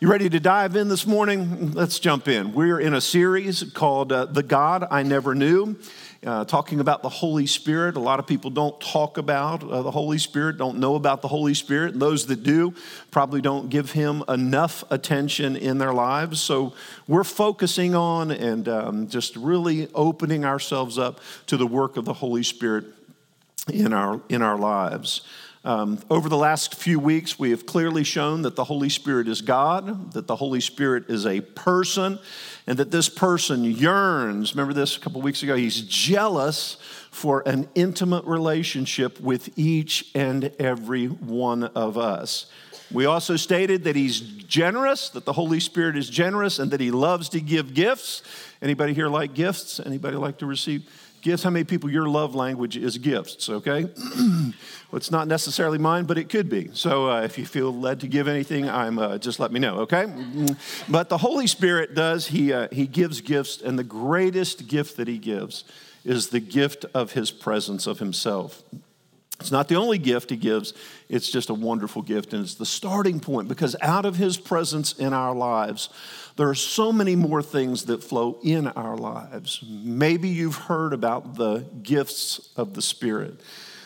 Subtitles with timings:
[0.00, 1.72] You ready to dive in this morning?
[1.72, 2.52] Let's jump in.
[2.52, 5.74] We're in a series called uh, The God I Never Knew,
[6.24, 7.96] uh, talking about the Holy Spirit.
[7.96, 11.26] A lot of people don't talk about uh, the Holy Spirit, don't know about the
[11.26, 11.94] Holy Spirit.
[11.94, 12.74] And those that do
[13.10, 16.40] probably don't give him enough attention in their lives.
[16.40, 16.74] So
[17.08, 21.18] we're focusing on and um, just really opening ourselves up
[21.48, 22.84] to the work of the Holy Spirit
[23.66, 25.22] in our, in our lives.
[25.64, 29.42] Um, over the last few weeks, we have clearly shown that the Holy Spirit is
[29.42, 32.20] God, that the Holy Spirit is a person,
[32.66, 34.54] and that this person yearns.
[34.54, 35.56] Remember this a couple weeks ago?
[35.56, 36.76] He's jealous
[37.10, 42.46] for an intimate relationship with each and every one of us.
[42.90, 46.90] We also stated that he's generous, that the Holy Spirit is generous, and that he
[46.90, 48.22] loves to give gifts.
[48.62, 49.80] Anybody here like gifts?
[49.80, 50.88] Anybody like to receive?
[51.22, 53.84] Gifts, how many people your love language is gifts, okay?
[54.16, 54.52] well,
[54.92, 56.70] it's not necessarily mine, but it could be.
[56.72, 59.80] So uh, if you feel led to give anything, I'm, uh, just let me know,
[59.80, 60.06] okay?
[60.88, 65.08] But the Holy Spirit does, he, uh, he gives gifts, and the greatest gift that
[65.08, 65.64] He gives
[66.04, 68.62] is the gift of His presence of Himself.
[69.40, 70.74] It's not the only gift He gives,
[71.08, 74.92] it's just a wonderful gift, and it's the starting point because out of His presence
[74.92, 75.90] in our lives,
[76.36, 79.62] there are so many more things that flow in our lives.
[79.68, 83.40] Maybe you've heard about the gifts of the Spirit.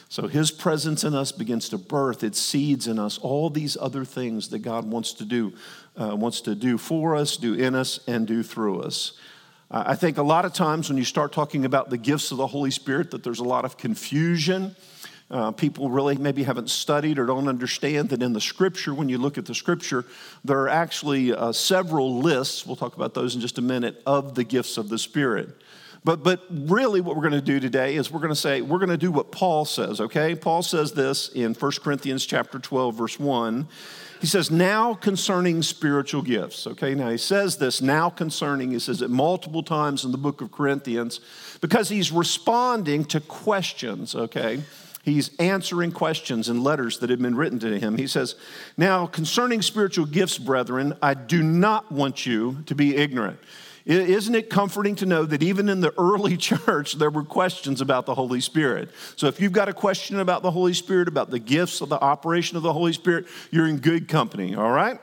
[0.08, 4.04] So his presence in us begins to birth, it seeds in us all these other
[4.04, 5.54] things that God wants to do,
[5.96, 9.12] uh, wants to do for us, do in us, and do through us.
[9.70, 12.46] I think a lot of times when you start talking about the gifts of the
[12.46, 14.76] Holy Spirit, that there's a lot of confusion
[15.32, 19.16] uh, people really maybe haven't studied or don't understand that in the scripture, when you
[19.16, 20.04] look at the scripture,
[20.44, 24.34] there are actually uh, several lists, we'll talk about those in just a minute, of
[24.34, 25.48] the gifts of the Spirit.
[26.04, 28.78] But, but really, what we're going to do today is we're going to say, we're
[28.78, 30.34] going to do what Paul says, okay?
[30.34, 33.68] Paul says this in 1 Corinthians chapter 12, verse 1.
[34.20, 36.94] He says, now concerning spiritual gifts, okay?
[36.94, 40.52] Now he says this, now concerning, he says it multiple times in the book of
[40.52, 41.20] Corinthians
[41.60, 44.62] because he's responding to questions, okay?
[45.02, 47.98] He's answering questions and letters that had been written to him.
[47.98, 48.36] He says,
[48.76, 53.40] Now, concerning spiritual gifts, brethren, I do not want you to be ignorant.
[53.84, 58.06] Isn't it comforting to know that even in the early church, there were questions about
[58.06, 58.90] the Holy Spirit?
[59.16, 62.00] So if you've got a question about the Holy Spirit, about the gifts of the
[62.00, 65.00] operation of the Holy Spirit, you're in good company, all right?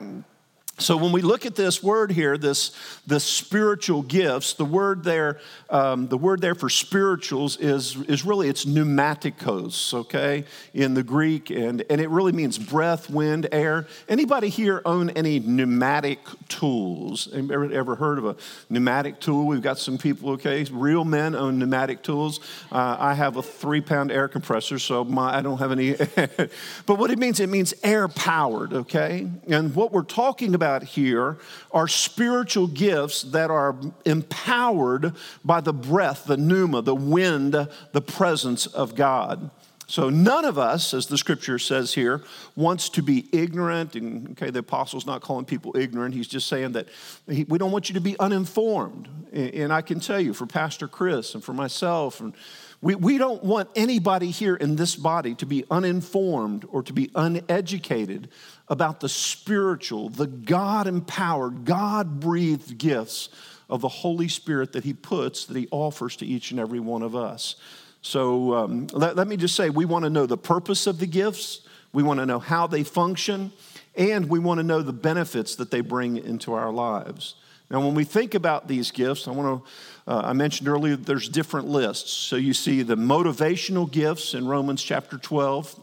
[0.80, 2.72] So when we look at this word here, this
[3.06, 8.48] the spiritual gifts, the word there, um, the word there for spirituals is is really
[8.48, 13.86] it's pneumaticos, okay, in the Greek, and and it really means breath, wind, air.
[14.08, 17.28] Anybody here own any pneumatic tools?
[17.30, 18.36] Ever, ever heard of a
[18.70, 19.46] pneumatic tool?
[19.46, 22.40] We've got some people, okay, real men own pneumatic tools.
[22.72, 25.92] Uh, I have a three pound air compressor, so my I don't have any.
[26.86, 30.84] but what it means, it means air powered, okay, and what we're talking about about
[30.84, 31.36] here
[31.72, 35.12] are spiritual gifts that are empowered
[35.44, 39.50] by the breath, the pneuma, the wind, the presence of God.
[39.90, 42.22] So none of us, as the scripture says here,
[42.54, 43.96] wants to be ignorant.
[43.96, 46.14] And okay, the apostle's not calling people ignorant.
[46.14, 46.86] He's just saying that
[47.28, 49.08] he, we don't want you to be uninformed.
[49.32, 52.36] And I can tell you, for Pastor Chris and for myself, and
[52.80, 57.10] we, we don't want anybody here in this body to be uninformed or to be
[57.16, 58.28] uneducated
[58.68, 63.28] about the spiritual, the God empowered, God breathed gifts
[63.68, 67.02] of the Holy Spirit that He puts, that He offers to each and every one
[67.02, 67.56] of us.
[68.02, 71.06] So um, let, let me just say we want to know the purpose of the
[71.06, 71.60] gifts,
[71.92, 73.52] we want to know how they function,
[73.94, 77.34] and we want to know the benefits that they bring into our lives.
[77.70, 81.28] Now, when we think about these gifts, I want to, uh, I mentioned earlier there's
[81.28, 82.10] different lists.
[82.10, 85.80] So you see the motivational gifts in Romans chapter 12,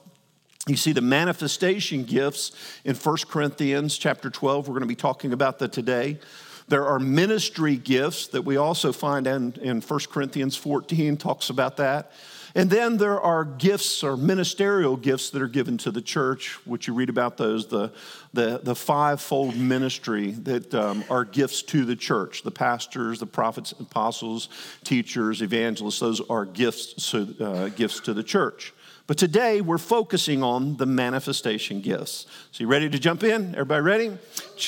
[0.67, 2.51] you see the manifestation gifts
[2.83, 4.67] in 1 Corinthians chapter 12.
[4.67, 6.19] We're going to be talking about that today.
[6.67, 11.77] There are ministry gifts that we also find in, in 1 Corinthians 14, talks about
[11.77, 12.11] that.
[12.55, 16.87] And then there are gifts or ministerial gifts that are given to the church, which
[16.87, 17.91] you read about those, the,
[18.33, 23.73] the, the fivefold ministry that um, are gifts to the church the pastors, the prophets,
[23.73, 24.49] apostles,
[24.83, 28.73] teachers, evangelists, those are gifts, uh, gifts to the church.
[29.07, 32.25] But today we're focusing on the manifestation gifts.
[32.51, 33.55] So you ready to jump in?
[33.55, 34.17] Everybody ready?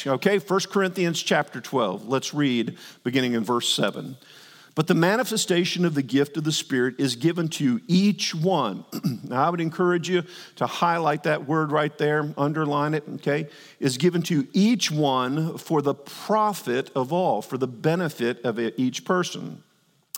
[0.08, 2.08] Okay, 1 Corinthians chapter 12.
[2.08, 4.16] Let's read beginning in verse 7.
[4.76, 8.86] But the manifestation of the gift of the Spirit is given to each one.
[9.24, 10.24] now, I would encourage you
[10.56, 13.50] to highlight that word right there, underline it, okay?
[13.82, 19.04] Is given to each one for the profit of all, for the benefit of each
[19.04, 19.64] person.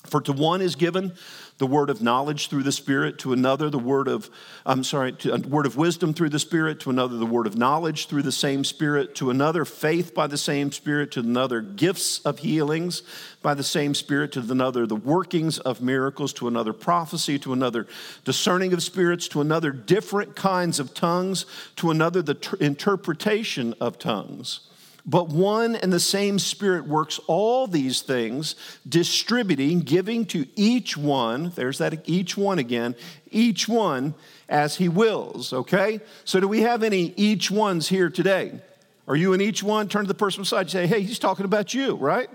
[0.05, 1.13] For to one is given
[1.59, 4.31] the word of knowledge through the Spirit, to another the word of,
[4.65, 7.55] I'm sorry, to a word of wisdom through the Spirit, to another the word of
[7.55, 12.17] knowledge through the same Spirit, to another faith by the same Spirit, to another gifts
[12.21, 13.03] of healings
[13.43, 17.85] by the same Spirit, to another the workings of miracles, to another prophecy, to another
[18.25, 21.45] discerning of spirits, to another different kinds of tongues,
[21.75, 24.61] to another the ter- interpretation of tongues.
[25.05, 28.55] But one and the same Spirit works all these things,
[28.87, 32.95] distributing, giving to each one, there's that each one again,
[33.31, 34.13] each one
[34.47, 36.01] as he wills, okay?
[36.25, 38.59] So, do we have any each ones here today?
[39.07, 39.87] Are you an each one?
[39.89, 42.29] Turn to the person beside you say, hey, he's talking about you, right?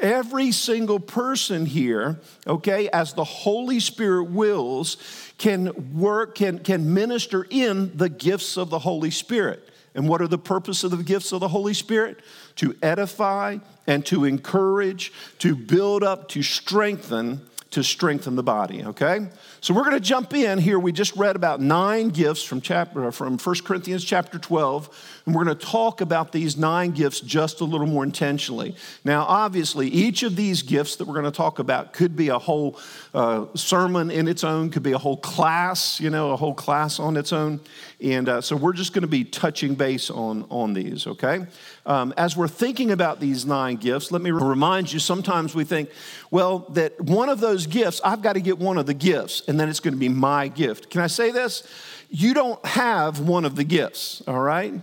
[0.00, 4.96] Every single person here, okay, as the Holy Spirit wills,
[5.36, 9.69] can work, can, can minister in the gifts of the Holy Spirit.
[9.94, 12.20] And what are the purpose of the gifts of the Holy Spirit?
[12.56, 17.40] To edify and to encourage, to build up, to strengthen,
[17.70, 19.28] to strengthen the body, okay?
[19.60, 20.78] So we're going to jump in here.
[20.78, 25.36] We just read about nine gifts from chapter uh, from 1 Corinthians chapter 12, and
[25.36, 28.74] we're going to talk about these nine gifts just a little more intentionally.
[29.04, 32.38] Now, obviously, each of these gifts that we're going to talk about could be a
[32.38, 32.80] whole
[33.14, 36.98] uh, sermon in its own, could be a whole class, you know, a whole class
[36.98, 37.60] on its own.
[38.00, 41.46] And uh, so we're just going to be touching base on, on these, okay?
[41.86, 45.90] Um, as we're thinking about these nine gifts, let me remind you sometimes we think,
[46.32, 49.60] well, that one of those gifts, I've got to get one of the gifts and
[49.60, 50.90] then it's going to be my gift.
[50.90, 51.62] Can I say this?
[52.10, 54.74] You don't have one of the gifts, all right?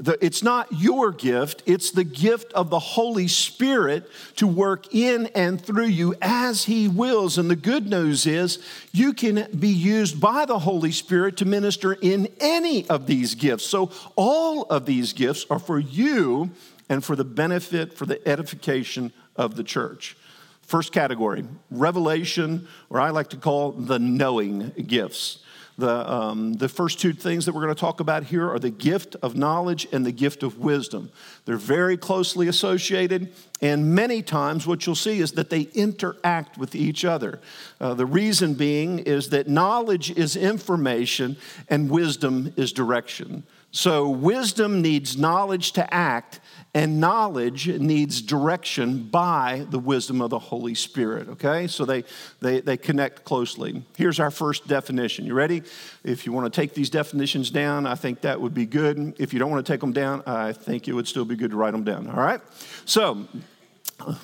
[0.00, 5.26] The, it's not your gift, it's the gift of the Holy Spirit to work in
[5.34, 7.36] and through you as He wills.
[7.36, 8.60] And the good news is
[8.92, 13.66] you can be used by the Holy Spirit to minister in any of these gifts.
[13.66, 16.50] So all of these gifts are for you
[16.88, 20.16] and for the benefit, for the edification of the church.
[20.62, 25.40] First category, revelation, or I like to call the knowing gifts.
[25.80, 28.70] The, um, the first two things that we're going to talk about here are the
[28.70, 31.10] gift of knowledge and the gift of wisdom.
[31.46, 33.32] They're very closely associated,
[33.62, 37.40] and many times what you'll see is that they interact with each other.
[37.80, 41.38] Uh, the reason being is that knowledge is information
[41.68, 43.42] and wisdom is direction.
[43.72, 46.40] So, wisdom needs knowledge to act,
[46.74, 51.66] and knowledge needs direction by the wisdom of the Holy Spirit, okay?
[51.66, 52.04] So they,
[52.40, 53.84] they, they connect closely.
[53.96, 55.24] Here's our first definition.
[55.24, 55.62] You ready?
[56.04, 59.14] If you want to take these definitions down, I think that would be good.
[59.18, 61.50] If you don't want to take them down, I think it would still be good
[61.50, 62.40] to write them down, all right?
[62.84, 63.26] So,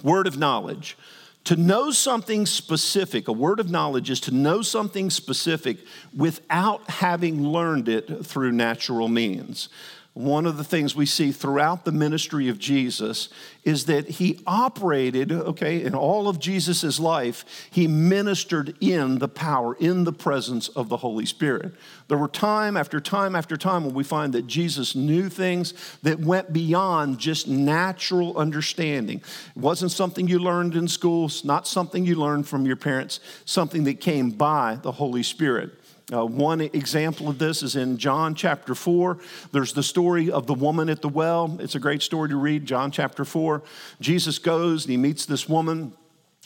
[0.03, 0.97] word of knowledge.
[1.47, 5.79] To know something specific, a word of knowledge is to know something specific
[6.13, 9.69] without having learned it through natural means
[10.17, 13.29] one of the things we see throughout the ministry of Jesus
[13.65, 19.75] is that he operated, okay, in all of Jesus' life, he ministered in the power,
[19.75, 21.75] in the presence of the Holy Spirit.
[22.09, 26.19] There were time after time after time when we find that Jesus knew things that
[26.19, 29.19] went beyond just natural understanding.
[29.19, 33.21] It wasn't something you learned in school, it's not something you learned from your parents,
[33.45, 35.73] something that came by the Holy Spirit.
[36.13, 39.19] Uh, one example of this is in John chapter 4.
[39.51, 41.57] There's the story of the woman at the well.
[41.59, 43.61] It's a great story to read, John chapter 4.
[44.01, 45.95] Jesus goes and he meets this woman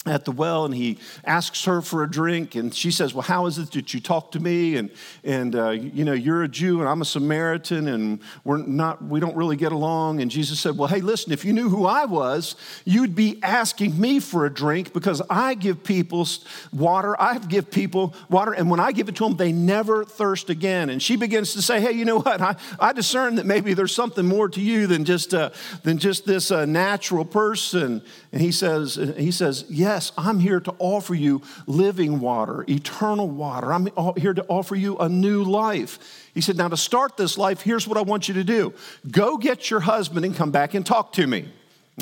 [0.07, 3.45] at the well and he asks her for a drink and she says well how
[3.45, 4.77] is it that you talk to me?
[4.77, 4.91] And
[5.25, 9.21] and uh, you know you're a jew and i'm a samaritan and we're not we
[9.21, 10.23] don't really get along.
[10.23, 14.01] And jesus said well hey listen if you knew who i was you'd be asking
[14.01, 16.27] me for a drink because i give people
[16.73, 20.51] water i give people water and when i give it to them they never thirst
[20.51, 20.91] again.
[20.91, 22.41] And she begins to say hey you know what?
[22.41, 25.51] I, I discern that maybe there's something more to you than just uh,
[25.83, 30.75] than just this uh, natural person and he says he says Yes, I'm here to
[30.79, 33.73] offer you living water, eternal water.
[33.73, 36.29] I'm here to offer you a new life.
[36.33, 38.73] He said, Now, to start this life, here's what I want you to do
[39.11, 41.49] go get your husband and come back and talk to me.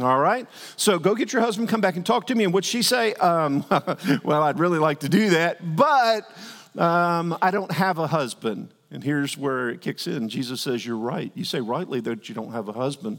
[0.01, 0.47] All right?
[0.77, 2.45] So go get your husband, come back and talk to me.
[2.45, 3.65] And would she say, um,
[4.23, 6.31] Well, I'd really like to do that, but
[6.77, 8.69] um, I don't have a husband.
[8.91, 10.29] And here's where it kicks in.
[10.29, 11.33] Jesus says, You're right.
[11.35, 13.19] You say rightly that you don't have a husband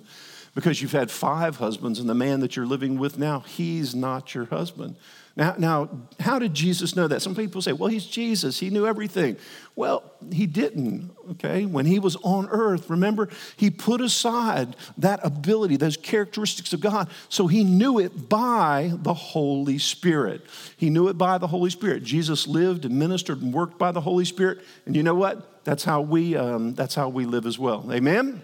[0.55, 4.33] because you've had five husbands, and the man that you're living with now, he's not
[4.33, 4.95] your husband.
[5.35, 5.89] Now, now,
[6.19, 7.21] how did Jesus know that?
[7.21, 8.59] Some people say, well, he's Jesus.
[8.59, 9.37] He knew everything.
[9.73, 10.03] Well,
[10.33, 11.65] he didn't, okay?
[11.65, 17.09] When he was on earth, remember, he put aside that ability, those characteristics of God,
[17.29, 20.41] so he knew it by the Holy Spirit.
[20.75, 22.03] He knew it by the Holy Spirit.
[22.03, 24.59] Jesus lived and ministered and worked by the Holy Spirit.
[24.85, 25.63] And you know what?
[25.63, 27.89] That's how we, um, that's how we live as well.
[27.93, 28.41] Amen?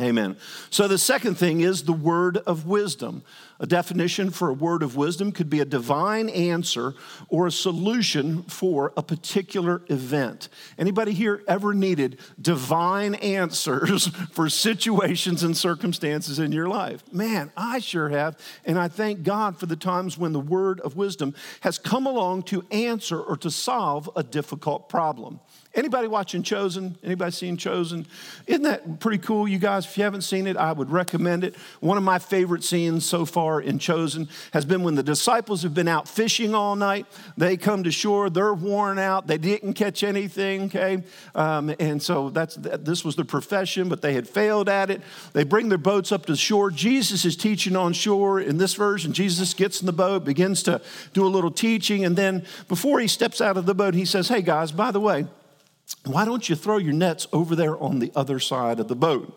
[0.00, 0.36] Amen.
[0.70, 3.22] So the second thing is the word of wisdom.
[3.60, 6.94] A definition for a word of wisdom could be a divine answer
[7.28, 10.48] or a solution for a particular event.
[10.78, 17.04] Anybody here ever needed divine answers for situations and circumstances in your life?
[17.12, 20.96] Man, I sure have, and I thank God for the times when the word of
[20.96, 25.38] wisdom has come along to answer or to solve a difficult problem.
[25.72, 26.98] Anybody watching Chosen?
[27.04, 28.06] Anybody seen Chosen?
[28.48, 29.84] Isn't that pretty cool, you guys?
[29.84, 31.54] If you haven't seen it, I would recommend it.
[31.78, 35.72] One of my favorite scenes so far in Chosen has been when the disciples have
[35.72, 37.06] been out fishing all night.
[37.38, 41.02] They come to shore, they're worn out, they didn't catch anything, okay?
[41.34, 45.00] Um, and so that's this was their profession, but they had failed at it.
[45.32, 46.70] They bring their boats up to shore.
[46.70, 48.40] Jesus is teaching on shore.
[48.40, 50.82] In this version, Jesus gets in the boat, begins to
[51.14, 54.28] do a little teaching, and then before he steps out of the boat, he says,
[54.28, 55.26] Hey guys, by the way,
[56.04, 59.36] why don't you throw your nets over there on the other side of the boat?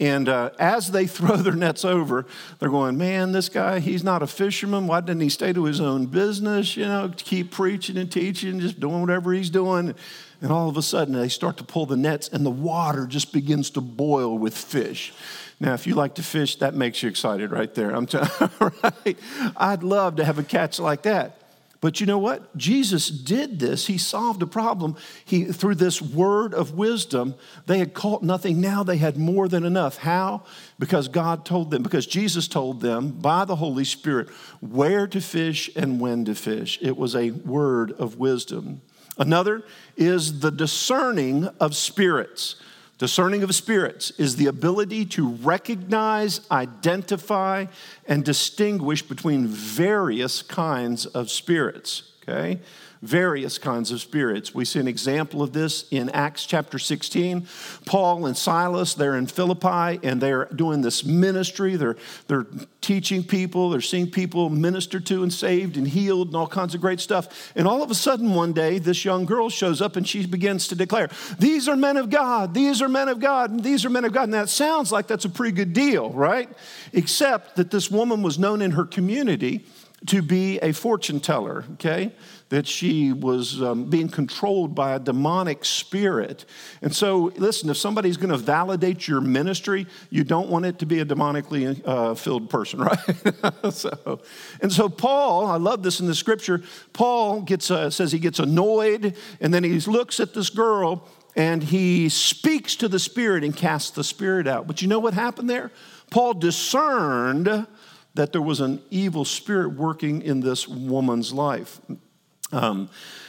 [0.00, 2.26] And uh, as they throw their nets over,
[2.58, 4.86] they're going, Man, this guy, he's not a fisherman.
[4.86, 6.76] Why didn't he stay to his own business?
[6.76, 9.94] You know, keep preaching and teaching, just doing whatever he's doing.
[10.40, 13.32] And all of a sudden, they start to pull the nets, and the water just
[13.32, 15.14] begins to boil with fish.
[15.60, 17.90] Now, if you like to fish, that makes you excited right there.
[17.90, 18.50] I'm telling
[18.82, 19.16] right?
[19.56, 21.43] I'd love to have a catch like that.
[21.84, 22.56] But you know what?
[22.56, 23.88] Jesus did this.
[23.88, 24.96] He solved a problem.
[25.22, 27.34] He, through this word of wisdom,
[27.66, 28.58] they had caught nothing.
[28.58, 29.98] Now they had more than enough.
[29.98, 30.44] How?
[30.78, 34.30] Because God told them, because Jesus told them by the Holy Spirit
[34.62, 36.78] where to fish and when to fish.
[36.80, 38.80] It was a word of wisdom.
[39.18, 39.62] Another
[39.94, 42.56] is the discerning of spirits.
[42.98, 47.66] Discerning of spirits is the ability to recognize, identify,
[48.06, 52.12] and distinguish between various kinds of spirits.
[52.22, 52.60] Okay?
[53.04, 54.54] Various kinds of spirits.
[54.54, 57.46] We see an example of this in Acts chapter 16.
[57.84, 61.76] Paul and Silas, they're in Philippi and they're doing this ministry.
[61.76, 61.96] They're,
[62.28, 62.46] they're
[62.80, 66.80] teaching people, they're seeing people ministered to and saved and healed and all kinds of
[66.80, 67.52] great stuff.
[67.54, 70.68] And all of a sudden, one day, this young girl shows up and she begins
[70.68, 73.90] to declare, These are men of God, these are men of God, and these are
[73.90, 74.24] men of God.
[74.24, 76.48] And that sounds like that's a pretty good deal, right?
[76.92, 79.66] Except that this woman was known in her community
[80.06, 82.12] to be a fortune teller, okay?
[82.50, 86.44] That she was um, being controlled by a demonic spirit.
[86.82, 91.00] And so, listen, if somebody's to validate your ministry, you don't want it to be
[91.00, 93.72] a demonically uh, filled person, right?
[93.72, 94.20] so,
[94.60, 96.62] and so, Paul, I love this in the scripture.
[96.92, 101.62] Paul gets uh, says he gets annoyed, and then he looks at this girl and
[101.62, 104.66] he speaks to the spirit and casts the spirit out.
[104.68, 105.72] But you know what happened there?
[106.10, 107.66] Paul discerned
[108.14, 111.80] that there was an evil spirit working in this woman's life.
[112.52, 112.88] Um,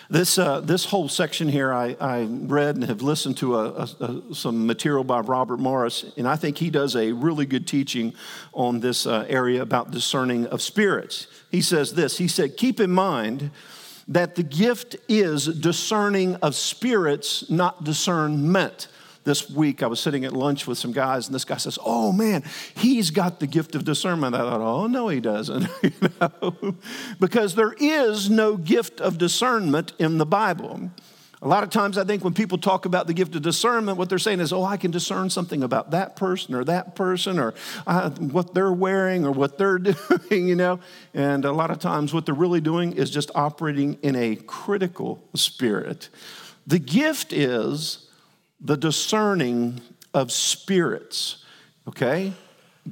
[0.09, 3.89] this, uh, this whole section here, I, I, read and have listened to a, a,
[4.01, 8.13] a, some material by Robert Morris, and I think he does a really good teaching
[8.53, 11.25] on this uh, area about discerning of spirits.
[11.49, 13.49] He says this He said, Keep in mind
[14.07, 18.87] that the gift is discerning of spirits, not discernment
[19.25, 22.11] this week I was sitting at lunch with some guys, and this guy says, Oh
[22.11, 22.43] man,
[22.75, 24.35] he's got the gift of discernment.
[24.35, 25.67] I thought, Oh, no, he doesn't.
[25.83, 25.91] you
[26.21, 26.75] know?
[27.19, 30.91] Because there is no gift of discernment in the Bible.
[31.41, 34.09] A lot of times, I think when people talk about the gift of discernment, what
[34.09, 37.53] they're saying is, oh, I can discern something about that person or that person or
[37.85, 40.79] uh, what they're wearing or what they're doing, you know.
[41.13, 45.23] And a lot of times, what they're really doing is just operating in a critical
[45.35, 46.09] spirit.
[46.65, 48.05] The gift is
[48.59, 49.81] the discerning
[50.13, 51.43] of spirits.
[51.87, 52.33] Okay?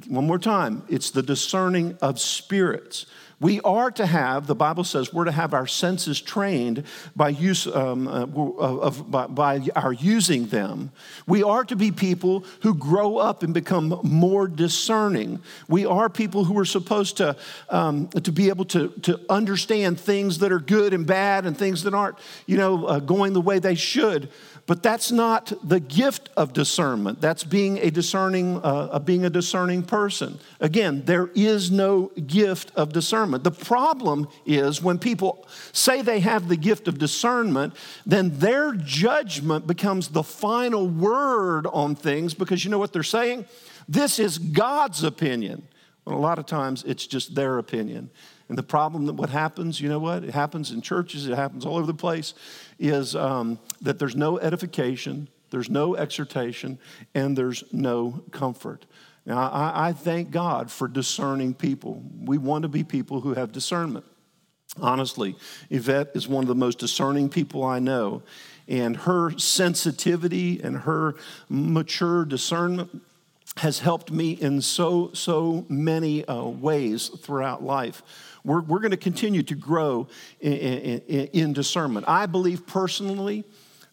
[0.08, 0.82] One more time.
[0.88, 3.06] It's the discerning of spirits.
[3.40, 7.66] We are to have, the Bible says, we're to have our senses trained by, use,
[7.66, 10.92] um, uh, of, by, by, our using them.
[11.26, 15.40] We are to be people who grow up and become more discerning.
[15.68, 17.36] We are people who are supposed to,
[17.68, 21.82] um, to be able to, to understand things that are good and bad and things
[21.82, 22.16] that aren't,
[22.46, 24.30] you know, uh, going the way they should.
[24.66, 27.20] But that's not the gift of discernment.
[27.20, 30.38] That's being a discerning, uh, being a discerning person.
[30.58, 33.44] Again, there is no gift of discernment.
[33.44, 37.74] The problem is when people say they have the gift of discernment,
[38.06, 43.44] then their judgment becomes the final word on things because you know what they're saying?
[43.86, 45.68] This is God's opinion.
[46.06, 48.10] Well, a lot of times it's just their opinion.
[48.48, 50.22] And the problem that what happens, you know what?
[50.22, 52.34] It happens in churches, it happens all over the place,
[52.78, 56.78] is um, that there's no edification, there's no exhortation,
[57.14, 58.86] and there's no comfort.
[59.26, 62.02] Now, I, I thank God for discerning people.
[62.20, 64.04] We want to be people who have discernment.
[64.80, 65.36] Honestly,
[65.70, 68.22] Yvette is one of the most discerning people I know,
[68.66, 71.14] and her sensitivity and her
[71.48, 73.02] mature discernment
[73.58, 78.02] has helped me in so, so many uh, ways throughout life.
[78.44, 80.08] We're, we're going to continue to grow
[80.40, 82.06] in, in, in discernment.
[82.08, 83.44] I believe personally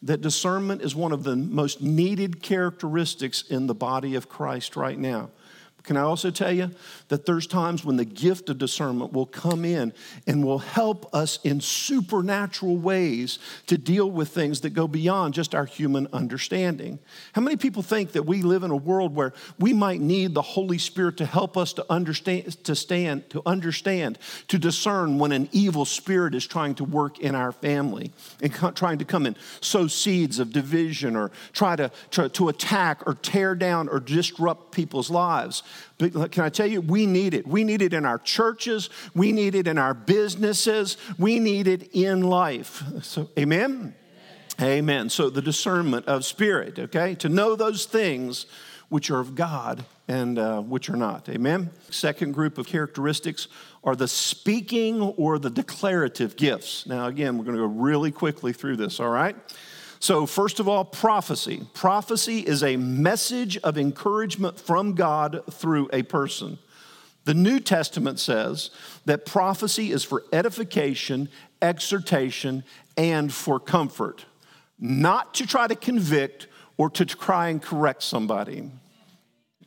[0.03, 4.97] that discernment is one of the most needed characteristics in the body of Christ right
[4.97, 5.29] now.
[5.83, 6.71] Can I also tell you
[7.07, 9.93] that there's times when the gift of discernment will come in
[10.27, 15.55] and will help us in supernatural ways to deal with things that go beyond just
[15.55, 16.99] our human understanding?
[17.33, 20.41] How many people think that we live in a world where we might need the
[20.41, 24.19] Holy Spirit to help us to understand, to stand, to understand,
[24.49, 28.11] to discern when an evil spirit is trying to work in our family
[28.41, 33.01] and trying to come and sow seeds of division or try to, try to attack
[33.07, 35.63] or tear down or disrupt people's lives?
[35.97, 37.47] But can I tell you, we need it.
[37.47, 41.89] We need it in our churches, we need it in our businesses, we need it
[41.93, 42.83] in life.
[43.01, 43.95] So, amen?
[44.59, 44.77] Amen.
[44.77, 45.09] amen.
[45.09, 47.15] So, the discernment of spirit, okay?
[47.15, 48.45] To know those things
[48.91, 51.29] which are of God and uh, which are not.
[51.29, 51.69] Amen?
[51.89, 53.47] Second group of characteristics
[53.85, 56.85] are the speaking or the declarative gifts.
[56.85, 59.37] Now, again, we're going to go really quickly through this, all right?
[60.01, 61.61] So, first of all, prophecy.
[61.75, 66.57] Prophecy is a message of encouragement from God through a person.
[67.25, 68.71] The New Testament says
[69.05, 71.29] that prophecy is for edification,
[71.61, 72.63] exhortation,
[72.97, 74.25] and for comfort,
[74.79, 78.71] not to try to convict or to try and correct somebody.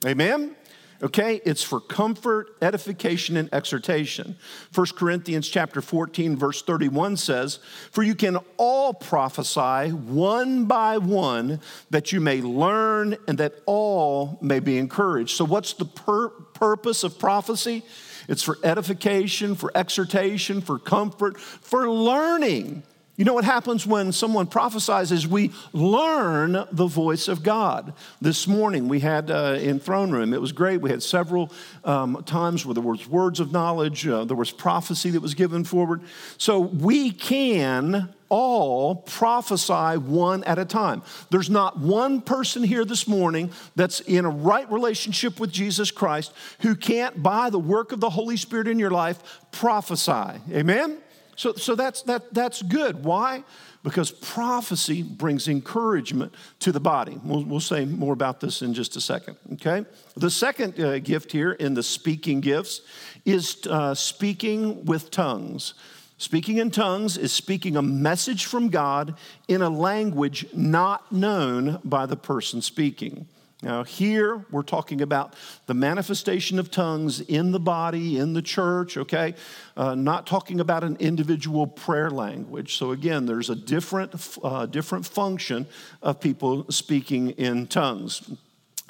[0.04, 0.56] Amen?
[1.04, 4.36] Okay it's for comfort edification and exhortation.
[4.74, 7.58] 1 corinthians chapter 14 verse 31 says
[7.90, 14.38] for you can all prophesy one by one that you may learn and that all
[14.40, 15.36] may be encouraged.
[15.36, 17.84] So what's the pur- purpose of prophecy?
[18.28, 22.82] It's for edification for exhortation for comfort for learning
[23.16, 27.92] you know what happens when someone prophesies is we learn the voice of God.
[28.20, 30.80] This morning we had uh, in throne room, it was great.
[30.80, 31.52] We had several
[31.84, 35.62] um, times where there was words of knowledge, uh, there was prophecy that was given
[35.62, 36.02] forward.
[36.38, 41.02] So we can all prophesy one at a time.
[41.30, 46.32] There's not one person here this morning that's in a right relationship with Jesus Christ
[46.60, 50.40] who can't, by the work of the Holy Spirit in your life, prophesy.
[50.50, 50.98] Amen?
[51.36, 53.04] So, so that's, that, that's good.
[53.04, 53.44] Why?
[53.82, 57.18] Because prophecy brings encouragement to the body.
[57.22, 59.84] We'll, we'll say more about this in just a second, okay?
[60.16, 62.80] The second uh, gift here in the speaking gifts
[63.24, 65.74] is uh, speaking with tongues.
[66.16, 69.16] Speaking in tongues is speaking a message from God
[69.48, 73.26] in a language not known by the person speaking.
[73.64, 75.32] Now, here we're talking about
[75.64, 79.34] the manifestation of tongues in the body, in the church, okay?
[79.74, 82.76] Uh, not talking about an individual prayer language.
[82.76, 85.66] So, again, there's a different, uh, different function
[86.02, 88.30] of people speaking in tongues.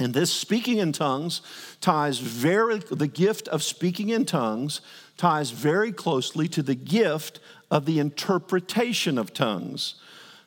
[0.00, 1.40] And this speaking in tongues
[1.80, 4.80] ties very, the gift of speaking in tongues
[5.16, 7.38] ties very closely to the gift
[7.70, 9.94] of the interpretation of tongues.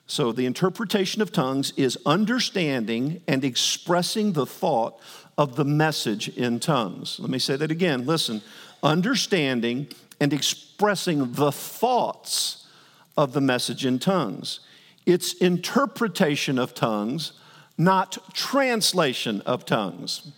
[0.09, 4.99] So, the interpretation of tongues is understanding and expressing the thought
[5.37, 7.19] of the message in tongues.
[7.19, 8.05] Let me say that again.
[8.05, 8.41] Listen,
[8.81, 9.87] understanding
[10.19, 12.67] and expressing the thoughts
[13.17, 14.61] of the message in tongues.
[15.05, 17.33] It's interpretation of tongues,
[17.77, 20.31] not translation of tongues.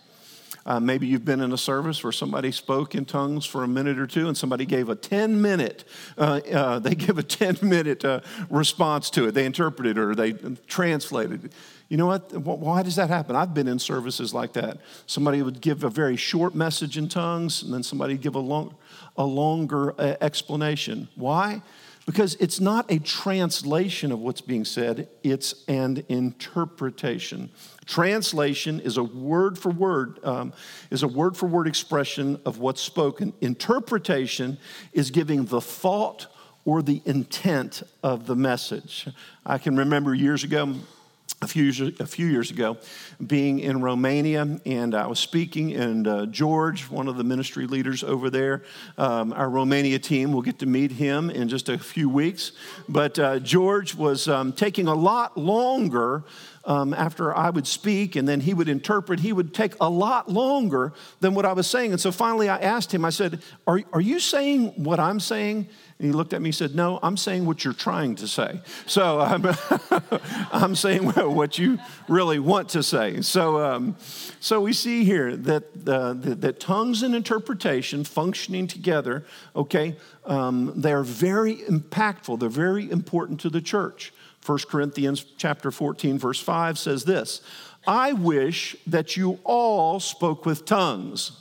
[0.70, 3.98] Uh, maybe you've been in a service where somebody spoke in tongues for a minute
[3.98, 5.82] or two and somebody gave a 10 minute,
[6.16, 9.32] uh, uh, they give a 10 minute uh, response to it.
[9.32, 10.32] They interpreted it or they
[10.68, 11.52] translated it.
[11.88, 12.32] You know what?
[12.32, 13.34] Why does that happen?
[13.34, 14.78] I've been in services like that.
[15.06, 18.76] Somebody would give a very short message in tongues and then somebody give a, long,
[19.16, 21.08] a longer uh, explanation.
[21.16, 21.62] Why?
[22.10, 27.48] Because it's not a translation of what's being said, it's an interpretation.
[27.86, 30.52] Translation is a word for word, um,
[30.90, 33.32] is a word for word expression of what's spoken.
[33.40, 34.58] Interpretation
[34.92, 36.26] is giving the thought
[36.64, 39.06] or the intent of the message.
[39.46, 40.74] I can remember years ago,
[41.42, 42.76] a few years, a few years ago
[43.26, 48.04] being in Romania, and I was speaking, and uh, George, one of the ministry leaders
[48.04, 48.62] over there,
[48.98, 52.52] um, our Romania team, we'll get to meet him in just a few weeks.
[52.90, 56.24] But uh, George was um, taking a lot longer
[56.64, 60.30] um, after I would speak and then he would interpret, he would take a lot
[60.30, 61.92] longer than what I was saying.
[61.92, 65.68] And so finally I asked him, I said, Are, are you saying what I'm saying?
[65.98, 68.60] And he looked at me and said, No, I'm saying what you're trying to say.
[68.86, 69.46] So I'm,
[70.52, 73.22] I'm saying what you really want to say.
[73.22, 73.96] So, um,
[74.40, 79.24] so we see here that, uh, that, that, tongues and interpretation functioning together,
[79.56, 79.96] okay,
[80.26, 84.12] um, they're very impactful, they're very important to the church.
[84.44, 87.42] 1 Corinthians chapter 14 verse 5 says this,
[87.86, 91.32] I wish that you all spoke with tongues.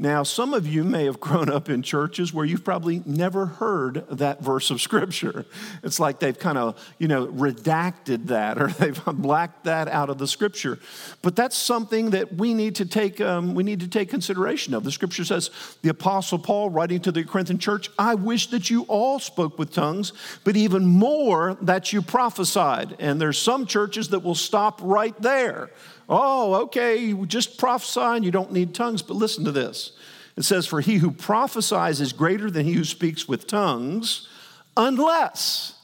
[0.00, 4.06] Now, some of you may have grown up in churches where you've probably never heard
[4.10, 5.44] that verse of scripture.
[5.82, 10.18] It's like they've kind of, you know, redacted that or they've blacked that out of
[10.18, 10.78] the scripture.
[11.20, 14.84] But that's something that we need to take, um, we need to take consideration of.
[14.84, 15.50] The scripture says,
[15.82, 19.72] the apostle Paul writing to the Corinthian church, I wish that you all spoke with
[19.72, 20.12] tongues,
[20.44, 22.94] but even more that you prophesied.
[23.00, 25.70] And there's some churches that will stop right there.
[26.08, 29.02] Oh, okay, just prophesy and you don't need tongues.
[29.02, 29.92] But listen to this
[30.38, 34.28] it says, For he who prophesies is greater than he who speaks with tongues,
[34.76, 35.74] unless,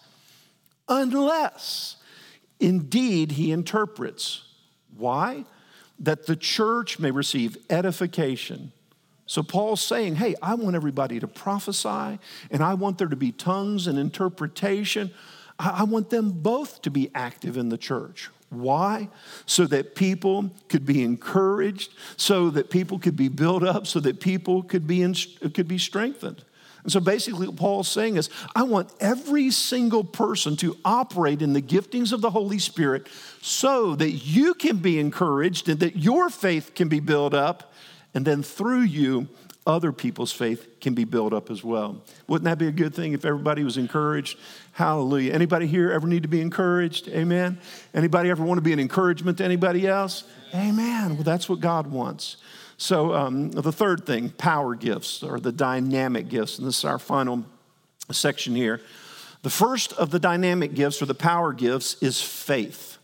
[0.89, 1.97] unless
[2.61, 4.43] indeed he interprets.
[4.97, 5.45] Why?
[5.99, 8.73] That the church may receive edification.
[9.27, 12.19] So Paul's saying, hey, I want everybody to prophesy,
[12.51, 15.13] and I want there to be tongues and interpretation.
[15.59, 18.31] I want them both to be active in the church.
[18.51, 19.09] Why?
[19.47, 24.21] So that people could be encouraged, so that people could be built up, so that
[24.21, 25.15] people could be, in,
[25.53, 26.45] could be strengthened.
[26.85, 31.55] And so basically, what Paul's saying is, I want every single person to operate in
[31.55, 33.09] the giftings of the Holy Spirit
[33.41, 37.73] so that you can be encouraged and that your faith can be built up.
[38.13, 39.29] And then through you,
[39.67, 42.03] other people's faith can be built up as well.
[42.29, 44.39] Wouldn't that be a good thing if everybody was encouraged?
[44.75, 45.33] Hallelujah.
[45.33, 47.07] Anybody here ever need to be encouraged?
[47.09, 47.61] Amen.
[47.95, 50.25] Anybody ever want to be an encouragement to anybody else?
[50.53, 51.15] Amen.
[51.15, 52.39] Well, that's what God wants.
[52.77, 56.99] So, um, the third thing, power gifts or the dynamic gifts, and this is our
[56.99, 57.45] final
[58.11, 58.81] section here.
[59.43, 62.99] The first of the dynamic gifts or the power gifts is faith.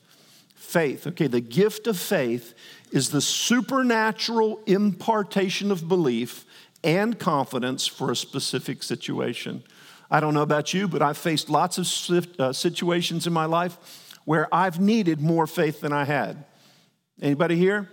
[0.56, 1.06] Faith.
[1.06, 2.52] Okay, the gift of faith
[2.90, 6.44] is the supernatural impartation of belief
[6.82, 9.62] and confidence for a specific situation.
[10.10, 13.78] I don't know about you, but I've faced lots of uh, situations in my life
[14.24, 16.44] where I've needed more faith than I had.
[17.22, 17.88] Anybody here?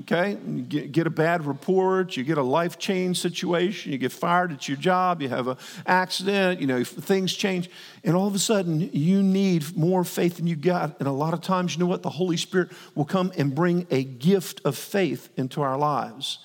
[0.00, 4.50] Okay, you get, a bad report, you get a life change situation, you get fired
[4.50, 7.70] at your job, you have an accident, you know, things change,
[8.02, 10.98] and all of a sudden you need more faith than you got.
[10.98, 12.02] And a lot of times, you know what?
[12.02, 16.38] The Holy Spirit will come and bring a gift of faith into our lives.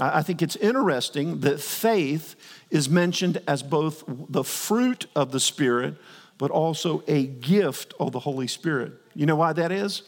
[0.00, 2.34] I think it's interesting that faith
[2.70, 5.94] is mentioned as both the fruit of the Spirit,
[6.38, 8.92] but also a gift of the Holy Spirit.
[9.14, 10.02] You know why that is?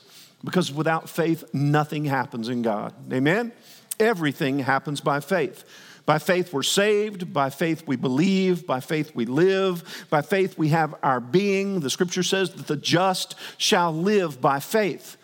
[0.44, 2.94] Because without faith, nothing happens in God.
[3.12, 3.52] Amen?
[3.98, 5.64] Everything happens by faith.
[6.06, 7.32] By faith, we're saved.
[7.34, 8.66] By faith, we believe.
[8.66, 10.06] By faith, we live.
[10.08, 11.80] By faith, we have our being.
[11.80, 15.16] The scripture says that the just shall live by faith.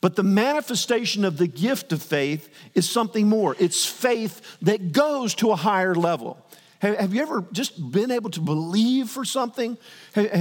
[0.00, 3.56] But the manifestation of the gift of faith is something more.
[3.58, 6.43] It's faith that goes to a higher level.
[6.84, 9.78] Have you ever just been able to believe for something?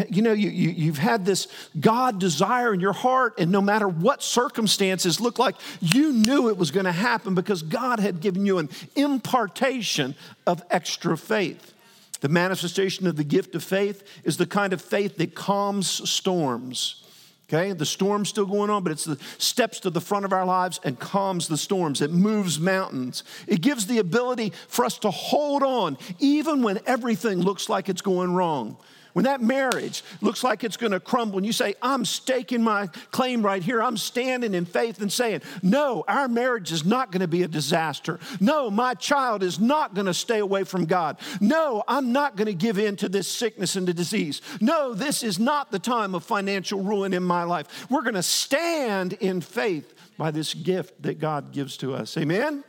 [0.09, 1.47] You know, you, you, have had this
[1.79, 6.57] God desire in your heart, and no matter what circumstances look like, you knew it
[6.57, 11.73] was going to happen because God had given you an impartation of extra faith.
[12.19, 17.02] The manifestation of the gift of faith is the kind of faith that calms storms.
[17.49, 20.45] Okay, the storm's still going on, but it's the steps to the front of our
[20.45, 22.01] lives and calms the storms.
[22.01, 23.23] It moves mountains.
[23.47, 28.01] It gives the ability for us to hold on even when everything looks like it's
[28.01, 28.77] going wrong.
[29.13, 32.87] When that marriage looks like it's going to crumble, and you say, I'm staking my
[33.11, 37.21] claim right here, I'm standing in faith and saying, No, our marriage is not going
[37.21, 38.19] to be a disaster.
[38.39, 41.19] No, my child is not going to stay away from God.
[41.39, 44.41] No, I'm not going to give in to this sickness and the disease.
[44.59, 47.87] No, this is not the time of financial ruin in my life.
[47.89, 52.17] We're going to stand in faith by this gift that God gives to us.
[52.17, 52.63] Amen?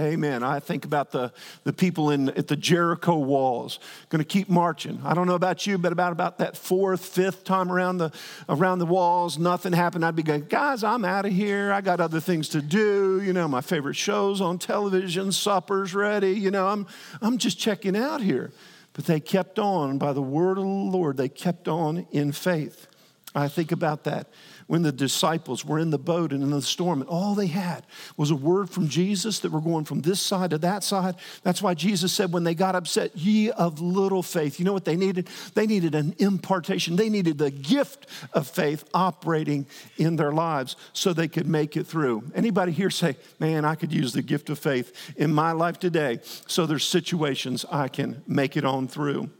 [0.00, 0.44] Amen.
[0.44, 1.32] I think about the,
[1.64, 3.80] the people in at the Jericho walls,
[4.10, 5.00] going to keep marching.
[5.04, 8.12] I don't know about you, but about, about that fourth, fifth time around the
[8.48, 10.04] around the walls, nothing happened.
[10.04, 11.72] I'd be going, guys, I'm out of here.
[11.72, 13.20] I got other things to do.
[13.20, 16.32] You know, my favorite shows on television, suppers ready.
[16.32, 16.86] You know, I'm
[17.20, 18.52] I'm just checking out here.
[18.92, 21.16] But they kept on by the word of the Lord.
[21.16, 22.86] They kept on in faith.
[23.34, 24.28] I think about that
[24.68, 27.84] when the disciples were in the boat and in the storm, and all they had
[28.16, 31.16] was a word from Jesus that were going from this side to that side.
[31.42, 34.60] That's why Jesus said, when they got upset, ye of little faith.
[34.60, 35.28] You know what they needed?
[35.54, 41.12] They needed an impartation, they needed the gift of faith operating in their lives so
[41.12, 42.30] they could make it through.
[42.34, 46.20] Anybody here say, man, I could use the gift of faith in my life today
[46.46, 49.30] so there's situations I can make it on through.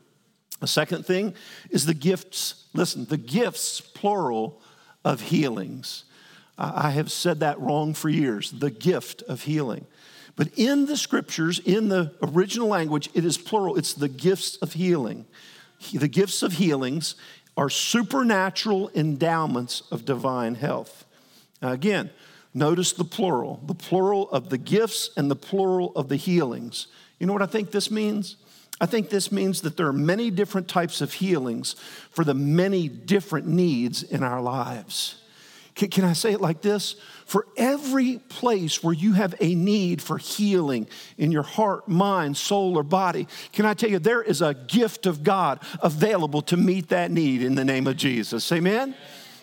[0.60, 1.34] The second thing
[1.70, 2.66] is the gifts.
[2.72, 4.60] Listen, the gifts, plural,
[5.04, 6.04] of healings.
[6.56, 9.86] I have said that wrong for years the gift of healing.
[10.34, 13.76] But in the scriptures, in the original language, it is plural.
[13.76, 15.26] It's the gifts of healing.
[15.92, 17.14] The gifts of healings
[17.56, 21.04] are supernatural endowments of divine health.
[21.60, 22.10] Now again,
[22.54, 26.86] notice the plural, the plural of the gifts and the plural of the healings.
[27.18, 28.36] You know what I think this means?
[28.80, 31.74] I think this means that there are many different types of healings
[32.10, 35.16] for the many different needs in our lives.
[35.74, 36.96] Can, can, I say it like this?
[37.24, 42.76] For every place where you have a need for healing in your heart, mind, soul,
[42.76, 46.88] or body, can I tell you, there is a gift of God available to meet
[46.88, 48.50] that need in the name of Jesus.
[48.50, 48.94] Amen?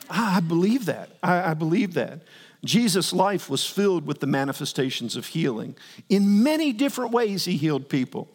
[0.10, 1.10] I believe that.
[1.24, 2.22] I, I believe that.
[2.66, 5.76] Jesus' life was filled with the manifestations of healing.
[6.10, 8.28] In many different ways, he healed people.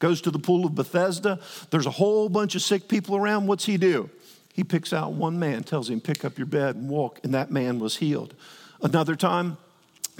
[0.00, 1.38] Goes to the pool of Bethesda.
[1.70, 3.46] There's a whole bunch of sick people around.
[3.46, 4.10] What's he do?
[4.52, 7.52] He picks out one man, tells him, Pick up your bed and walk, and that
[7.52, 8.34] man was healed.
[8.82, 9.58] Another time,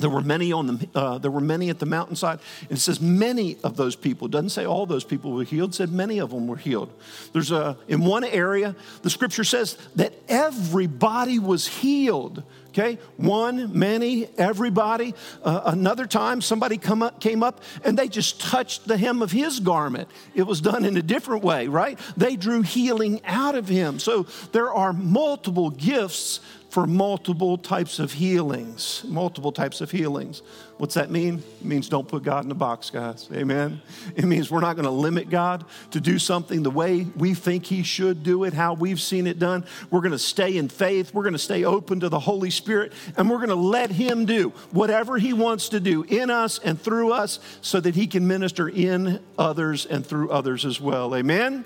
[0.01, 3.01] there were many on the uh, there were many at the mountainside and it says
[3.01, 6.31] many of those people it doesn't say all those people were healed said many of
[6.31, 6.91] them were healed.
[7.33, 12.99] There's a in one area the scripture says that everybody was healed okay?
[13.17, 15.15] One many everybody.
[15.43, 19.31] Uh, another time somebody come up, came up and they just touched the hem of
[19.31, 20.09] his garment.
[20.35, 21.99] It was done in a different way right?
[22.17, 23.99] They drew healing out of him.
[23.99, 29.03] So there are multiple gifts for multiple types of healings.
[29.07, 30.43] Multiple types of healings.
[30.79, 31.43] What's that mean?
[31.61, 33.29] It means don't put God in a box, guys.
[33.35, 33.83] Amen.
[34.15, 37.67] It means we're not going to limit God to do something the way we think
[37.67, 39.67] He should do it, how we've seen it done.
[39.91, 41.13] We're going to stay in faith.
[41.13, 44.25] We're going to stay open to the Holy Spirit, and we're going to let Him
[44.25, 48.29] do whatever He wants to do in us and through us so that He can
[48.29, 51.17] minister in others and through others as well.
[51.17, 51.65] Amen.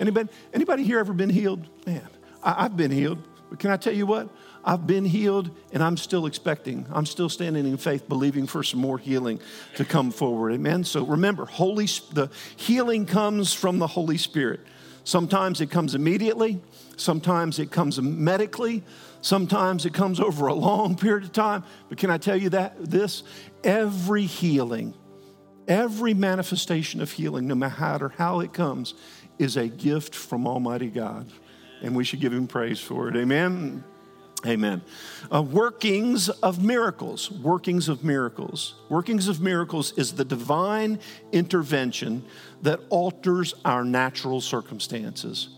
[0.00, 1.66] Anybody, anybody here ever been healed?
[1.86, 2.08] Man,
[2.42, 3.22] I, I've been healed.
[3.50, 4.28] But can I tell you what?
[4.66, 6.86] I've been healed and I'm still expecting.
[6.92, 9.40] I'm still standing in faith, believing for some more healing
[9.76, 10.52] to come forward.
[10.54, 10.82] Amen.
[10.82, 14.60] So remember, Holy the healing comes from the Holy Spirit.
[15.04, 16.60] Sometimes it comes immediately,
[16.96, 18.82] sometimes it comes medically,
[19.20, 21.62] sometimes it comes over a long period of time.
[21.88, 23.22] But can I tell you that this
[23.62, 24.94] every healing,
[25.68, 28.94] every manifestation of healing, no matter how it comes,
[29.38, 31.30] is a gift from Almighty God.
[31.82, 33.14] And we should give him praise for it.
[33.14, 33.84] Amen.
[34.46, 34.80] Amen.
[35.32, 37.30] Uh, workings of miracles.
[37.32, 38.74] Workings of miracles.
[38.88, 41.00] Workings of miracles is the divine
[41.32, 42.24] intervention
[42.62, 45.48] that alters our natural circumstances.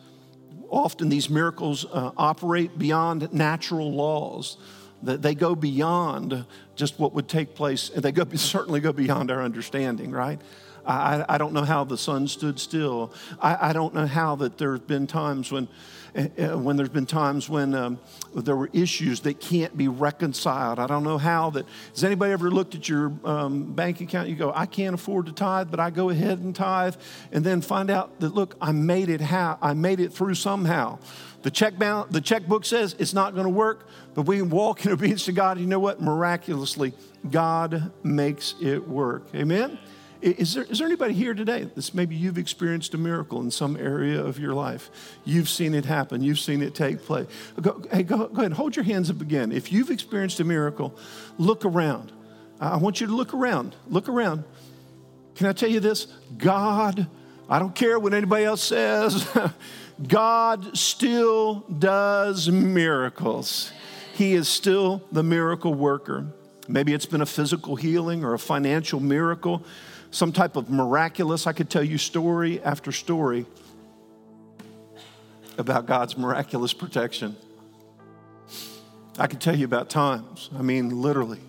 [0.70, 4.56] Often these miracles uh, operate beyond natural laws.
[5.02, 9.42] They go beyond just what would take place, and they go, certainly go beyond our
[9.42, 10.40] understanding, right?
[10.86, 13.12] I, I don't know how the sun stood still.
[13.40, 15.68] I, I don't know how that there have been times when
[16.18, 17.98] when there's been times when um,
[18.34, 20.78] there were issues that can't be reconciled.
[20.78, 21.64] I don't know how that.
[21.90, 24.28] Has anybody ever looked at your um, bank account?
[24.28, 26.96] You go, I can't afford to tithe, but I go ahead and tithe,
[27.30, 29.20] and then find out that look, I made it.
[29.20, 30.98] How I made it through somehow.
[31.42, 34.92] The check balance, the checkbook says it's not going to work, but we walk in
[34.92, 35.58] obedience to God.
[35.58, 36.00] You know what?
[36.00, 36.94] Miraculously,
[37.30, 39.26] God makes it work.
[39.34, 39.78] Amen.
[40.20, 43.76] Is there, is there anybody here today that's maybe you've experienced a miracle in some
[43.76, 44.90] area of your life?
[45.24, 47.28] You've seen it happen, you've seen it take place.
[47.60, 49.52] Go, hey, go, go ahead, hold your hands up again.
[49.52, 50.96] If you've experienced a miracle,
[51.38, 52.10] look around.
[52.60, 53.76] I want you to look around.
[53.88, 54.42] Look around.
[55.36, 56.08] Can I tell you this?
[56.36, 57.06] God,
[57.48, 59.26] I don't care what anybody else says,
[60.08, 63.72] God still does miracles.
[64.14, 66.26] He is still the miracle worker.
[66.66, 69.64] Maybe it's been a physical healing or a financial miracle
[70.10, 71.46] some type of miraculous.
[71.46, 73.46] I could tell you story after story
[75.58, 77.36] about God's miraculous protection.
[79.18, 81.40] I could tell you about times, I mean, literally.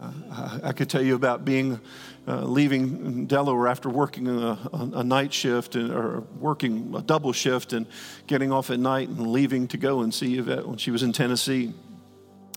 [0.00, 1.80] Uh, I could tell you about being
[2.28, 7.72] uh, leaving Delaware after working a, a, night shift and, or working a double shift
[7.72, 7.86] and
[8.26, 11.12] getting off at night and leaving to go and see Yvette when she was in
[11.12, 11.74] Tennessee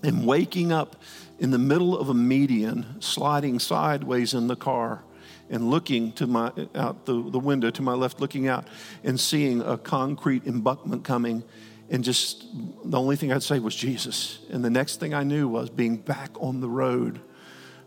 [0.03, 0.95] and waking up
[1.39, 5.03] in the middle of a median, sliding sideways in the car
[5.49, 8.67] and looking to my out the, the window to my left, looking out
[9.03, 11.43] and seeing a concrete embankment coming.
[11.89, 12.45] And just
[12.83, 14.39] the only thing I'd say was Jesus.
[14.49, 17.21] And the next thing I knew was being back on the road,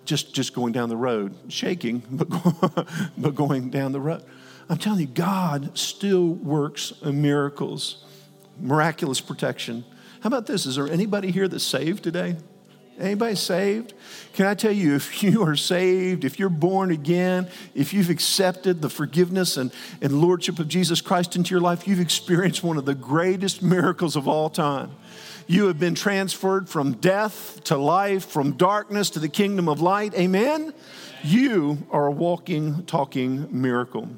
[0.07, 2.29] just, just going down the road, shaking, but,
[3.19, 4.25] but going down the road.
[4.71, 8.05] I'm telling you, God still works miracles,
[8.59, 9.85] miraculous protection.
[10.21, 10.65] How about this?
[10.65, 12.37] Is there anybody here that's saved today?
[13.01, 13.95] Anybody saved?
[14.35, 18.83] Can I tell you, if you are saved, if you're born again, if you've accepted
[18.83, 22.85] the forgiveness and, and lordship of Jesus Christ into your life, you've experienced one of
[22.85, 24.91] the greatest miracles of all time.
[25.47, 30.15] You have been transferred from death to life, from darkness to the kingdom of light.
[30.15, 30.73] Amen?
[31.25, 34.09] You are a walking, talking miracle.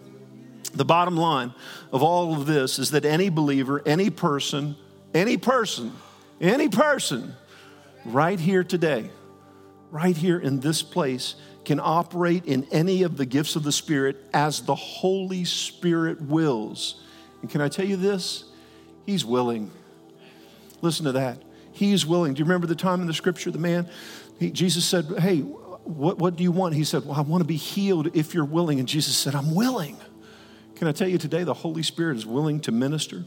[0.74, 1.54] The bottom line
[1.90, 4.76] of all of this is that any believer, any person,
[5.14, 5.92] any person,
[6.40, 7.34] any person
[8.04, 9.10] right here today,
[9.90, 11.34] right here in this place,
[11.64, 17.00] can operate in any of the gifts of the Spirit as the Holy Spirit wills.
[17.40, 18.44] And can I tell you this?
[19.06, 19.70] He's willing.
[20.80, 21.42] Listen to that.
[21.72, 22.34] He's willing.
[22.34, 23.88] Do you remember the time in the scripture, the man?
[24.38, 26.74] He, Jesus said, Hey, what, what do you want?
[26.74, 28.78] He said, Well, I want to be healed if you're willing.
[28.78, 29.96] And Jesus said, I'm willing.
[30.76, 33.24] Can I tell you today, the Holy Spirit is willing to minister?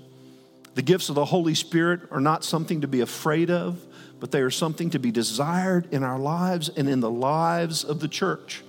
[0.75, 3.79] The gifts of the Holy Spirit are not something to be afraid of,
[4.25, 7.99] but they are something to be desired in our lives and in the lives of
[7.99, 8.63] the church.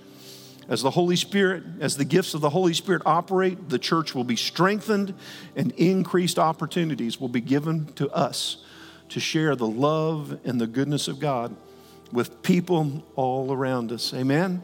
[0.69, 4.23] As the Holy Spirit, as the gifts of the Holy Spirit operate, the church will
[4.23, 5.15] be strengthened
[5.55, 8.57] and increased opportunities will be given to us
[9.09, 11.55] to share the love and the goodness of God
[12.11, 14.13] with people all around us.
[14.13, 14.61] Amen.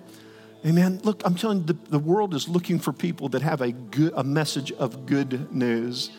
[0.63, 1.01] Amen.
[1.03, 4.13] Look, I'm telling you, the, the world is looking for people that have a good
[4.15, 6.11] a message of good news.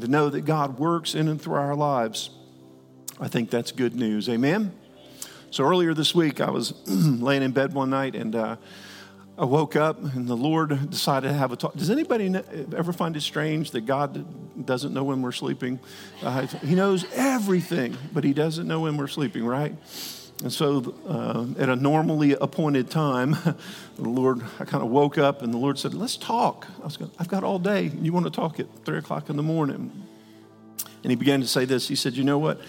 [0.00, 2.30] To know that God works in and through our lives.
[3.20, 4.28] I think that's good news.
[4.28, 4.72] Amen.
[5.50, 8.56] So earlier this week, I was laying in bed one night and uh,
[9.36, 11.74] I woke up and the Lord decided to have a talk.
[11.74, 12.34] Does anybody
[12.76, 15.80] ever find it strange that God doesn't know when we're sleeping?
[16.22, 19.74] Uh, he knows everything, but He doesn't know when we're sleeping, right?
[20.42, 23.30] And so, uh, at a normally appointed time,
[23.96, 26.66] the Lord, I kind of woke up and the Lord said, Let's talk.
[26.80, 27.90] I was going, I've got all day.
[28.00, 29.90] You want to talk at three o'clock in the morning?
[31.02, 31.88] And He began to say this.
[31.88, 32.60] He said, You know what?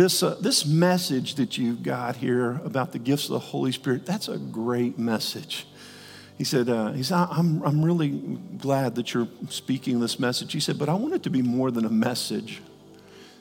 [0.00, 4.06] This, uh, this message that you've got here about the gifts of the Holy Spirit,
[4.06, 5.66] that's a great message.
[6.38, 10.54] He said, uh, he said I'm, I'm really glad that you're speaking this message.
[10.54, 12.62] He said, but I want it to be more than a message.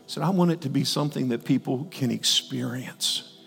[0.03, 3.37] He said, I want it to be something that people can experience.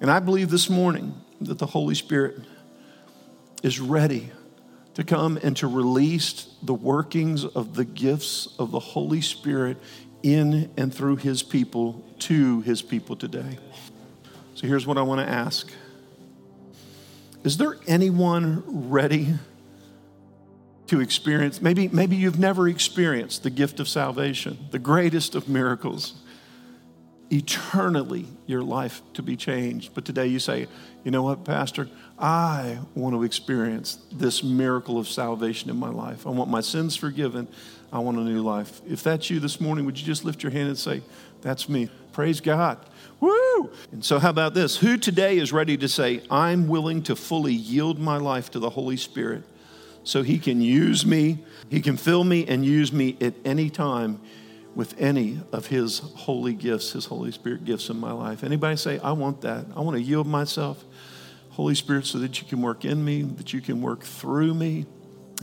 [0.00, 2.38] And I believe this morning that the Holy Spirit
[3.62, 4.32] is ready
[4.94, 9.76] to come and to release the workings of the gifts of the Holy Spirit
[10.22, 13.58] in and through his people to his people today.
[14.54, 15.70] So here's what I want to ask
[17.44, 19.34] Is there anyone ready
[20.86, 21.60] to experience?
[21.60, 26.14] Maybe, maybe you've never experienced the gift of salvation, the greatest of miracles
[27.32, 29.94] eternally your life to be changed.
[29.94, 30.66] But today you say,
[31.02, 31.88] you know what, Pastor?
[32.18, 36.26] I want to experience this miracle of salvation in my life.
[36.26, 37.48] I want my sins forgiven.
[37.92, 38.80] I want a new life.
[38.88, 41.02] If that's you this morning, would you just lift your hand and say,
[41.42, 41.90] That's me?
[42.12, 42.78] Praise God.
[43.20, 43.70] Woo!
[43.92, 44.76] And so, how about this?
[44.78, 48.70] Who today is ready to say, I'm willing to fully yield my life to the
[48.70, 49.44] Holy Spirit
[50.04, 54.20] so He can use me, He can fill me and use me at any time
[54.74, 58.42] with any of his holy gifts, his Holy Spirit gifts in my life.
[58.42, 59.66] Anybody say, I want that.
[59.76, 60.82] I want to yield myself,
[61.50, 64.86] Holy Spirit, so that you can work in me, that you can work through me.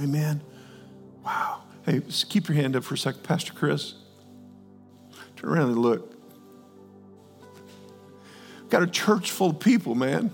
[0.02, 0.42] Amen.
[1.24, 1.59] Wow.
[1.86, 3.96] Hey, keep your hand up for a second, Pastor Chris.
[5.36, 6.16] Turn around and look.
[8.70, 10.32] Got a church full of people, man.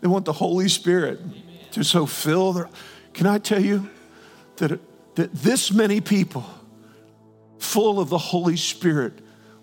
[0.00, 1.20] They want the Holy Spirit
[1.72, 2.68] to so fill their.
[3.12, 3.88] Can I tell you
[4.56, 4.80] that,
[5.16, 6.44] that this many people
[7.58, 9.14] full of the Holy Spirit,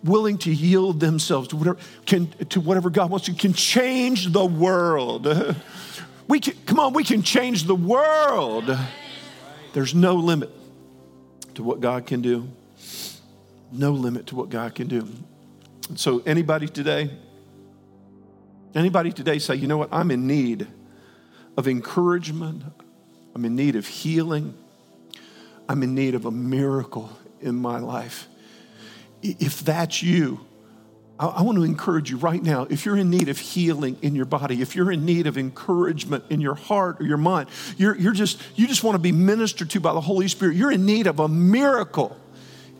[0.03, 4.45] willing to yield themselves to whatever, can, to whatever God wants to, can change the
[4.45, 5.27] world.
[6.27, 8.69] We can, come on, we can change the world.
[9.73, 10.49] There's no limit
[11.55, 12.49] to what God can do.
[13.71, 15.07] No limit to what God can do.
[15.89, 17.09] And so, anybody today,
[18.75, 20.67] anybody today say, you know what, I'm in need
[21.55, 22.63] of encouragement,
[23.33, 24.57] I'm in need of healing,
[25.69, 28.27] I'm in need of a miracle in my life.
[29.21, 30.45] If that's you,
[31.21, 32.65] I, want to encourage you right now.
[32.69, 36.23] If you're in need of healing in your body, if you're in need of encouragement
[36.31, 39.69] in your heart or your mind, you're, you're just, you just want to be ministered
[39.69, 42.17] to by the Holy Spirit, you're in need of a miracle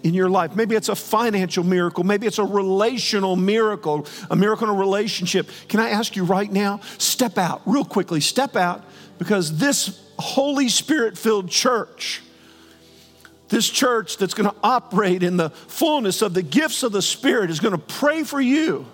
[0.02, 0.56] in your life.
[0.56, 2.04] Maybe it's a financial miracle.
[2.04, 5.48] Maybe it's a relational miracle, a miracle in a relationship.
[5.70, 6.80] Can I ask you right now?
[6.98, 8.84] Step out, real quickly, step out,
[9.20, 12.24] because this Holy Spirit filled church
[13.52, 17.52] this church that's going to operate in the fullness of the gifts of the Spirit
[17.52, 18.88] is going to pray for you.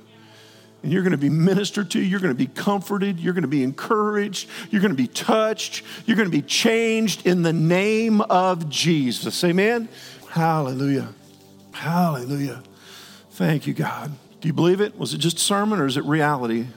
[0.83, 3.47] And you're going to be ministered to, you're going to be comforted, you're going to
[3.47, 8.21] be encouraged, you're going to be touched, you're going to be changed in the name
[8.21, 9.43] of Jesus.
[9.43, 9.89] Amen?
[10.29, 11.09] Hallelujah.
[11.71, 12.63] Hallelujah.
[13.31, 14.11] Thank you, God.
[14.41, 14.97] Do you believe it?
[14.97, 16.67] Was it just a sermon or is it reality?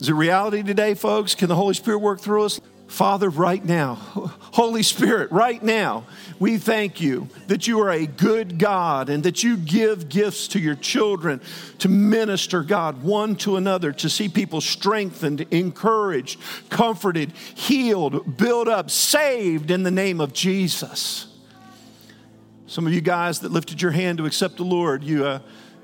[0.00, 1.36] Is it reality today, folks?
[1.36, 2.60] Can the Holy Spirit work through us?
[2.92, 3.94] Father, right now,
[4.52, 6.04] Holy Spirit, right now,
[6.38, 10.60] we thank you that you are a good God and that you give gifts to
[10.60, 11.40] your children
[11.78, 16.38] to minister, God, one to another, to see people strengthened, encouraged,
[16.68, 21.34] comforted, healed, built up, saved in the name of Jesus.
[22.66, 25.38] Some of you guys that lifted your hand to accept the Lord, you, uh,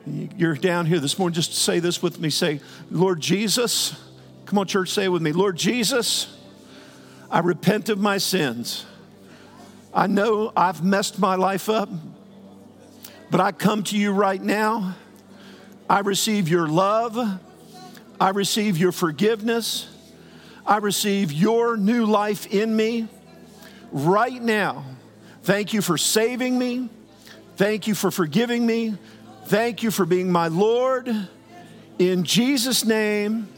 [0.06, 2.28] You're down here this morning, just say this with me.
[2.28, 3.98] Say, Lord Jesus,
[4.44, 5.32] come on, church, say it with me.
[5.32, 6.34] Lord Jesus,
[7.30, 8.86] I repent of my sins.
[9.92, 11.90] I know I've messed my life up,
[13.30, 14.94] but I come to you right now.
[15.90, 17.18] I receive your love.
[18.20, 19.88] I receive your forgiveness.
[20.66, 23.08] I receive your new life in me
[23.92, 24.84] right now.
[25.42, 26.90] Thank you for saving me.
[27.56, 28.96] Thank you for forgiving me.
[29.46, 31.08] Thank you for being my Lord.
[31.98, 33.48] In Jesus' name,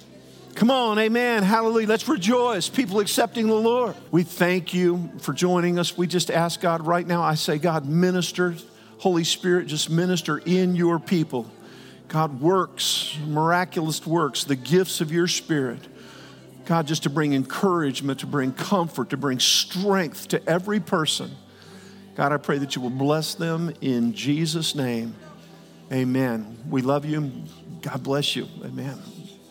[0.55, 1.87] come on, amen, hallelujah.
[1.87, 2.69] Let's rejoice.
[2.69, 3.95] People accepting the Lord.
[4.11, 5.97] We thank you for joining us.
[5.97, 8.55] We just ask God right now, I say, God, minister,
[8.99, 11.51] Holy Spirit, just minister in your people.
[12.09, 15.79] God, works, miraculous works, the gifts of your Spirit.
[16.67, 21.31] God, just to bring encouragement, to bring comfort, to bring strength to every person.
[22.17, 25.15] God, I pray that you will bless them in Jesus' name.
[25.93, 26.59] Amen.
[26.69, 27.33] We love you.
[27.81, 28.47] God bless you.
[28.65, 28.99] Amen.